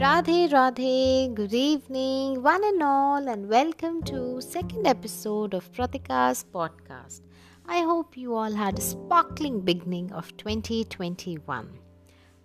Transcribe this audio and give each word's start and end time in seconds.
Radhe 0.00 0.50
Radhe, 0.50 1.34
good 1.34 1.52
evening, 1.52 2.42
one 2.42 2.64
and 2.64 2.82
all, 2.82 3.28
and 3.28 3.50
welcome 3.50 4.02
to 4.04 4.40
second 4.40 4.86
episode 4.86 5.52
of 5.52 5.70
Pratika's 5.72 6.42
podcast. 6.54 7.20
I 7.66 7.80
hope 7.80 8.16
you 8.16 8.34
all 8.34 8.50
had 8.50 8.78
a 8.78 8.80
sparkling 8.80 9.60
beginning 9.60 10.10
of 10.12 10.34
2021. 10.38 11.78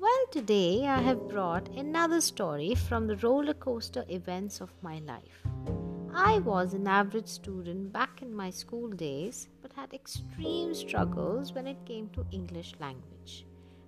Well, 0.02 0.26
today 0.34 0.86
I 0.86 1.02
have 1.02 1.30
brought 1.30 1.70
another 1.70 2.20
story 2.20 2.76
from 2.76 3.08
the 3.08 3.16
roller 3.16 3.54
coaster 3.54 4.04
events 4.10 4.60
of 4.60 4.74
my 4.82 5.00
life. 5.08 5.48
I 6.14 6.40
was 6.40 6.74
an 6.74 6.88
average 6.88 7.30
student 7.30 7.94
back 7.94 8.22
in 8.22 8.36
my 8.36 8.50
school 8.50 8.90
days, 8.90 9.48
but 9.62 9.72
had 9.72 9.94
extreme 9.94 10.74
struggles 10.74 11.54
when 11.54 11.68
it 11.68 11.86
came 11.86 12.10
to 12.10 12.26
English 12.34 12.74
language. 12.82 13.46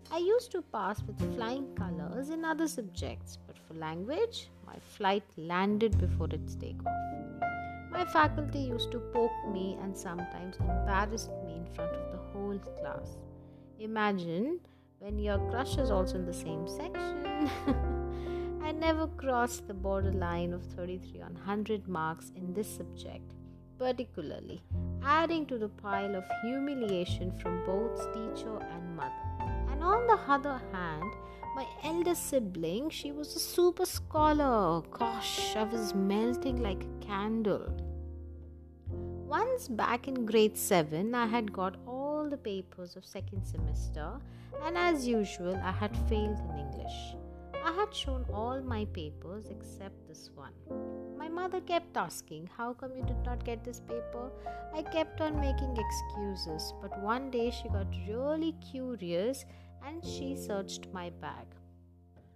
I 0.09 0.19
used 0.19 0.51
to 0.51 0.61
pass 0.61 1.03
with 1.03 1.35
flying 1.35 1.75
colors 1.75 2.29
in 2.29 2.45
other 2.45 2.67
subjects, 2.67 3.37
but 3.45 3.57
for 3.57 3.73
language, 3.73 4.49
my 4.65 4.77
flight 4.95 5.23
landed 5.35 5.97
before 5.99 6.29
its 6.31 6.55
takeoff. 6.55 6.93
My 7.91 8.05
faculty 8.05 8.59
used 8.59 8.91
to 8.91 8.99
poke 8.99 9.47
me 9.51 9.77
and 9.81 9.97
sometimes 9.97 10.55
embarrassed 10.57 11.31
me 11.45 11.55
in 11.55 11.65
front 11.73 11.93
of 11.93 12.11
the 12.11 12.17
whole 12.31 12.57
class. 12.79 13.17
Imagine 13.79 14.59
when 14.99 15.19
your 15.19 15.39
crush 15.49 15.77
is 15.77 15.91
also 15.91 16.15
in 16.15 16.25
the 16.25 16.33
same 16.33 16.67
section. 16.67 17.49
I 18.63 18.71
never 18.71 19.07
crossed 19.07 19.67
the 19.67 19.73
borderline 19.73 20.53
of 20.53 20.63
33 20.75 21.21
on 21.21 21.33
100 21.33 21.87
marks 21.87 22.31
in 22.35 22.53
this 22.53 22.69
subject, 22.69 23.33
particularly 23.77 24.61
adding 25.03 25.45
to 25.47 25.57
the 25.57 25.69
pile 25.69 26.15
of 26.15 26.23
humiliation 26.43 27.31
from 27.39 27.65
both 27.65 28.13
teacher 28.13 28.57
and 28.57 28.95
mother. 28.95 29.46
And 29.77 29.83
on 29.83 30.07
the 30.07 30.17
other 30.27 30.59
hand, 30.71 31.13
my 31.55 31.67
elder 31.83 32.15
sibling, 32.15 32.89
she 32.89 33.11
was 33.11 33.35
a 33.35 33.39
super 33.39 33.85
scholar. 33.85 34.81
Gosh, 34.89 35.55
I 35.55 35.65
was 35.65 35.93
melting 35.93 36.63
like 36.63 36.83
a 36.83 37.05
candle. 37.05 37.77
Once 38.89 39.67
back 39.67 40.07
in 40.07 40.25
grade 40.25 40.57
7, 40.57 41.13
I 41.13 41.27
had 41.27 41.53
got 41.53 41.75
all 41.85 42.27
the 42.27 42.37
papers 42.37 42.95
of 42.95 43.05
second 43.05 43.45
semester, 43.45 44.19
and 44.63 44.75
as 44.75 45.07
usual, 45.07 45.55
I 45.63 45.73
had 45.73 45.95
failed 46.09 46.39
in 46.39 46.57
English. 46.57 47.15
I 47.63 47.71
had 47.73 47.93
shown 47.93 48.25
all 48.33 48.59
my 48.61 48.85
papers 48.85 49.45
except 49.51 50.07
this 50.07 50.31
one. 50.33 50.53
My 51.19 51.29
mother 51.29 51.61
kept 51.61 51.97
asking, 51.97 52.49
How 52.57 52.73
come 52.73 52.97
you 52.97 53.03
did 53.03 53.23
not 53.23 53.45
get 53.45 53.63
this 53.63 53.81
paper? 53.81 54.31
I 54.73 54.81
kept 54.81 55.21
on 55.21 55.39
making 55.39 55.77
excuses, 55.77 56.73
but 56.81 56.99
one 57.03 57.29
day 57.29 57.51
she 57.51 57.69
got 57.69 57.87
really 58.07 58.55
curious 58.71 59.45
and 59.87 60.03
she 60.05 60.35
searched 60.35 60.87
my 60.93 61.09
bag. 61.21 61.47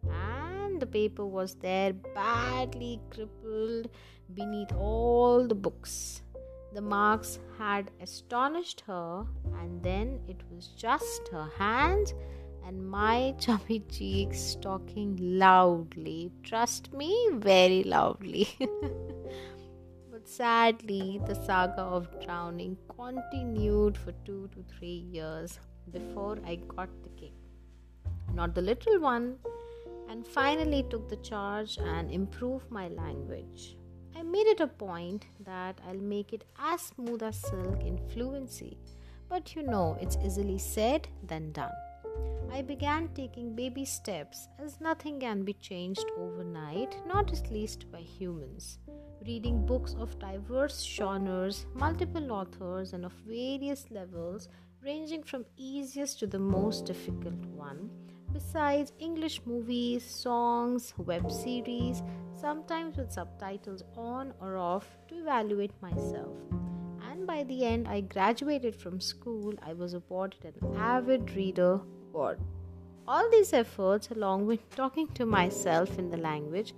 And 0.09 0.81
the 0.81 0.85
paper 0.85 1.25
was 1.25 1.55
there, 1.55 1.93
badly 1.93 2.99
crippled 3.09 3.89
beneath 4.33 4.73
all 4.73 5.47
the 5.47 5.55
books. 5.55 6.21
The 6.73 6.81
marks 6.81 7.39
had 7.57 7.91
astonished 8.01 8.81
her, 8.87 9.25
and 9.59 9.83
then 9.83 10.21
it 10.27 10.41
was 10.49 10.67
just 10.67 11.27
her 11.31 11.49
hands 11.57 12.13
and 12.65 12.89
my 12.89 13.35
chubby 13.39 13.79
cheeks 13.91 14.55
talking 14.61 15.17
loudly. 15.19 16.31
Trust 16.43 16.93
me, 16.93 17.13
very 17.33 17.83
loudly. 17.83 18.47
but 20.11 20.27
sadly, 20.27 21.19
the 21.27 21.35
saga 21.35 21.81
of 21.81 22.07
drowning 22.23 22.77
continued 22.95 23.97
for 23.97 24.13
two 24.25 24.49
to 24.53 24.63
three 24.77 25.03
years 25.11 25.59
before 25.91 26.37
I 26.45 26.55
got 26.55 26.89
the 27.03 27.09
king 27.09 27.33
not 28.33 28.55
the 28.55 28.61
little 28.61 28.99
one, 28.99 29.35
and 30.09 30.25
finally 30.25 30.83
took 30.89 31.09
the 31.09 31.17
charge 31.17 31.77
and 31.77 32.11
improved 32.11 32.69
my 32.69 32.87
language. 32.89 33.77
I 34.15 34.23
made 34.23 34.47
it 34.47 34.59
a 34.59 34.67
point 34.67 35.25
that 35.45 35.79
I'll 35.87 35.95
make 35.95 36.33
it 36.33 36.43
as 36.59 36.81
smooth 36.81 37.23
as 37.23 37.37
silk 37.37 37.81
in 37.81 37.97
fluency, 38.09 38.77
but 39.29 39.55
you 39.55 39.63
know 39.63 39.97
it's 40.01 40.17
easily 40.23 40.57
said 40.57 41.07
than 41.27 41.51
done. 41.51 41.71
I 42.51 42.61
began 42.61 43.09
taking 43.15 43.55
baby 43.55 43.85
steps 43.85 44.47
as 44.59 44.79
nothing 44.81 45.19
can 45.19 45.43
be 45.43 45.53
changed 45.53 46.05
overnight, 46.17 46.95
not 47.07 47.31
at 47.31 47.51
least 47.51 47.91
by 47.91 48.01
humans. 48.01 48.79
Reading 49.25 49.65
books 49.65 49.95
of 49.99 50.19
diverse 50.19 50.83
genres, 50.83 51.65
multiple 51.73 52.31
authors, 52.31 52.93
and 52.93 53.05
of 53.05 53.13
various 53.25 53.89
levels, 53.89 54.49
ranging 54.83 55.23
from 55.23 55.45
easiest 55.57 56.19
to 56.19 56.27
the 56.27 56.39
most 56.39 56.85
difficult 56.85 57.45
one, 57.45 57.89
Besides 58.33 58.93
English 58.99 59.41
movies, 59.45 60.05
songs, 60.05 60.93
web 60.97 61.29
series, 61.29 62.01
sometimes 62.39 62.95
with 62.95 63.11
subtitles 63.11 63.83
on 63.97 64.33
or 64.39 64.55
off 64.57 64.87
to 65.09 65.15
evaluate 65.19 65.73
myself. 65.81 66.37
And 67.11 67.27
by 67.27 67.43
the 67.43 67.65
end, 67.65 67.89
I 67.89 68.01
graduated 68.01 68.73
from 68.73 69.01
school, 69.01 69.53
I 69.61 69.73
was 69.73 69.93
awarded 69.93 70.45
an 70.45 70.77
avid 70.77 71.35
reader 71.35 71.81
All 73.07 73.29
these 73.31 73.53
efforts, 73.53 74.09
along 74.11 74.47
with 74.47 74.69
talking 74.75 75.07
to 75.15 75.25
myself 75.25 75.97
in 75.97 76.09
the 76.09 76.17
language, 76.17 76.73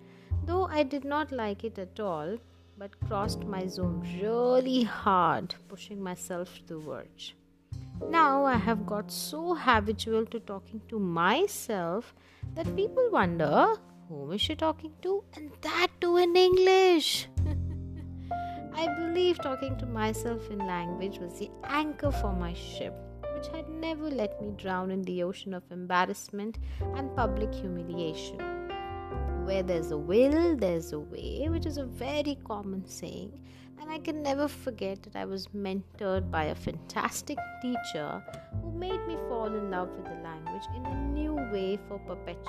though 0.46 0.66
I 0.66 0.84
did 0.84 1.06
not 1.06 1.32
like 1.32 1.64
it 1.64 1.78
at 1.78 2.00
all, 2.00 2.38
but 2.78 3.00
crossed 3.08 3.44
my 3.46 3.68
zone 3.68 4.06
really 4.22 4.84
hard, 4.84 5.56
pushing 5.68 6.02
myself 6.02 6.60
to 6.68 6.80
verge. 6.80 7.36
Now 8.10 8.46
I 8.46 8.56
have 8.56 8.86
got 8.86 9.12
so 9.12 9.54
habitual 9.54 10.26
to 10.28 10.40
talking 10.40 10.82
to 10.90 11.00
myself 11.00 12.14
that 12.56 12.76
people 12.76 13.10
wonder 13.12 13.76
whom 14.10 14.32
is 14.34 14.42
she 14.42 14.56
talking 14.56 14.94
to 15.02 15.24
and 15.36 15.52
that 15.62 15.88
too 16.02 16.18
in 16.18 16.36
English. 16.36 17.28
I 18.76 18.88
believe 18.98 19.38
talking 19.38 19.78
to 19.78 19.86
myself 19.86 20.50
in 20.50 20.60
language 20.60 21.20
was 21.20 21.38
the 21.40 21.50
anchor 21.64 22.12
for 22.12 22.34
my 22.34 22.54
ship, 22.54 22.94
which 23.44 23.54
had 23.54 23.68
never 23.70 24.10
let 24.10 24.42
me 24.42 24.52
drown 24.58 24.90
in 24.90 25.02
the 25.04 25.22
ocean 25.22 25.54
of 25.54 25.64
embarrassment 25.70 26.60
and 26.96 27.14
public 27.16 27.54
humiliation. 27.54 28.38
Where 29.46 29.64
there's 29.64 29.92
a 29.92 29.98
will, 29.98 30.56
there's 30.56 30.94
a 30.94 31.00
way, 31.00 31.48
which 31.50 31.66
is 31.66 31.78
a 31.78 31.84
very 31.84 32.38
common 32.46 32.86
saying 32.86 33.38
and 33.82 33.92
I 33.92 33.98
can 33.98 34.24
never 34.24 34.48
forget 34.48 35.04
that 35.04 35.18
I 35.18 35.26
was 35.26 35.48
mentored 35.48 36.32
by 36.32 36.46
a 36.46 36.56
fantastic 36.56 37.38
teacher 37.62 38.24
who 38.62 38.72
made 38.72 39.06
me 39.08 39.18
fall 39.28 39.48
in 39.48 39.70
love 39.70 39.90
with 39.90 40.06
the 40.06 40.24
language 40.24 40.64
in 40.78 40.86
a 40.86 40.96
new 40.96 41.34
way 41.52 41.78
for 41.90 42.00
perpetuity. 42.00 42.48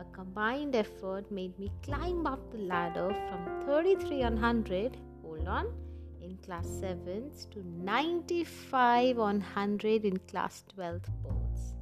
A 0.00 0.04
combined 0.12 0.74
effort 0.74 1.30
made 1.30 1.56
me 1.60 1.70
climb 1.84 2.26
up 2.26 2.40
the 2.50 2.58
ladder 2.58 3.14
from 3.28 3.62
33 3.66 4.24
on 4.24 4.32
100, 4.32 4.96
hold 5.22 5.46
on, 5.46 5.72
in 6.22 6.36
class 6.38 6.66
7th 6.66 7.50
to 7.50 7.62
95 7.84 9.18
on 9.18 9.40
100 9.40 10.04
in 10.04 10.16
class 10.28 10.64
12th 10.76 11.08
boards. 11.22 11.74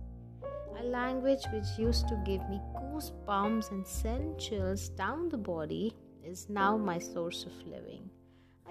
A 0.80 0.84
language 0.84 1.44
which 1.52 1.66
used 1.78 2.08
to 2.08 2.22
give 2.24 2.40
me 2.48 2.60
goosebumps 2.76 3.70
and 3.70 3.86
send 3.86 4.38
chills 4.38 4.88
down 4.90 5.28
the 5.28 5.36
body 5.36 5.94
is 6.24 6.48
now 6.48 6.76
my 6.76 6.98
source 6.98 7.44
of 7.44 7.66
living. 7.66 8.08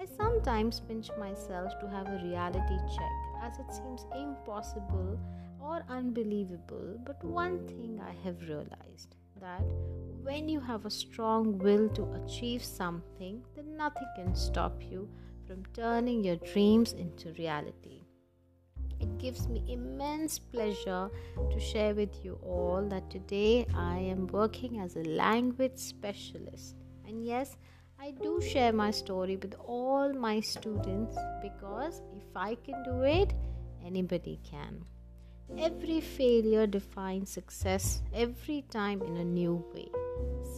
I 0.00 0.06
sometimes 0.06 0.80
pinch 0.80 1.10
myself 1.18 1.72
to 1.80 1.88
have 1.88 2.06
a 2.06 2.22
reality 2.24 2.78
check 2.96 3.16
as 3.42 3.58
it 3.58 3.72
seems 3.72 4.06
impossible 4.14 5.18
or 5.60 5.82
unbelievable, 5.88 6.98
but 7.04 7.22
one 7.24 7.66
thing 7.66 8.00
I 8.00 8.14
have 8.24 8.40
realized 8.48 9.16
that 9.40 9.64
when 10.22 10.48
you 10.48 10.60
have 10.60 10.86
a 10.86 10.90
strong 10.90 11.58
will 11.58 11.88
to 11.90 12.12
achieve 12.22 12.62
something, 12.64 13.42
then 13.54 13.76
nothing 13.76 14.08
can 14.16 14.34
stop 14.34 14.82
you 14.82 15.08
from 15.48 15.64
turning 15.72 16.22
your 16.22 16.36
dreams 16.36 16.92
into 16.92 17.32
reality. 17.38 18.02
It 19.00 19.16
gives 19.16 19.48
me 19.48 19.64
immense 19.66 20.38
pleasure 20.38 21.08
to 21.50 21.58
share 21.58 21.94
with 21.94 22.22
you 22.22 22.38
all 22.42 22.86
that 22.90 23.08
today 23.08 23.66
I 23.74 23.96
am 23.96 24.26
working 24.26 24.80
as 24.80 24.96
a 24.96 25.04
language 25.04 25.78
specialist. 25.78 26.74
And 27.06 27.24
yes, 27.24 27.56
I 27.98 28.10
do 28.10 28.42
share 28.42 28.74
my 28.74 28.90
story 28.90 29.36
with 29.36 29.54
all 29.64 30.12
my 30.12 30.40
students 30.40 31.16
because 31.40 32.02
if 32.14 32.36
I 32.36 32.56
can 32.56 32.82
do 32.82 33.02
it, 33.02 33.32
anybody 33.82 34.38
can. 34.48 34.84
Every 35.56 36.02
failure 36.02 36.66
defines 36.66 37.30
success 37.30 38.02
every 38.12 38.66
time 38.70 39.00
in 39.00 39.16
a 39.16 39.24
new 39.24 39.64
way. 39.72 39.88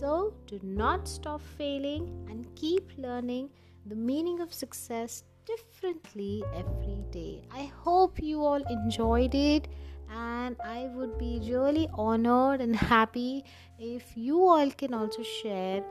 So, 0.00 0.34
do 0.46 0.58
not 0.64 1.06
stop 1.06 1.40
failing 1.56 2.26
and 2.28 2.52
keep 2.56 2.90
learning 2.98 3.50
the 3.90 3.96
meaning 3.96 4.40
of 4.40 4.54
success 4.54 5.24
differently 5.44 6.44
every 6.54 7.02
day. 7.10 7.42
I 7.50 7.64
hope 7.84 8.22
you 8.22 8.44
all 8.44 8.62
enjoyed 8.70 9.34
it, 9.34 9.66
and 10.08 10.56
I 10.64 10.86
would 10.94 11.18
be 11.18 11.40
really 11.42 11.88
honored 11.94 12.60
and 12.60 12.76
happy 12.76 13.44
if 13.80 14.16
you 14.16 14.46
all 14.46 14.70
can 14.70 14.94
also 14.94 15.24
share 15.24 15.82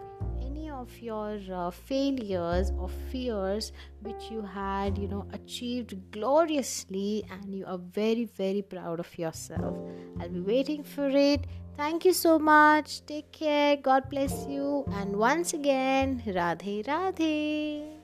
any 0.41 0.69
of 0.69 0.97
your 0.99 1.39
uh, 1.53 1.71
failures 1.71 2.71
or 2.77 2.89
fears 3.11 3.71
which 4.01 4.29
you 4.31 4.41
had 4.41 4.97
you 4.97 5.07
know 5.07 5.25
achieved 5.33 5.95
gloriously 6.11 7.23
and 7.31 7.55
you 7.55 7.65
are 7.65 7.77
very 7.77 8.25
very 8.25 8.61
proud 8.61 8.99
of 8.99 9.17
yourself 9.17 9.77
i'll 10.19 10.29
be 10.29 10.41
waiting 10.41 10.83
for 10.83 11.09
it 11.09 11.47
thank 11.79 12.03
you 12.03 12.13
so 12.13 12.37
much. 12.37 13.05
Take 13.05 13.31
care. 13.31 13.77
God 13.77 14.09
bless 14.09 14.45
you. 14.47 14.83
And 14.99 15.15
once 15.15 15.53
again 15.53 16.21
radhe 16.39 16.75
radhe 16.91 17.98